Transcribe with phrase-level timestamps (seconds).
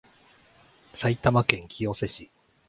[0.95, 2.31] 埼玉県清瀬市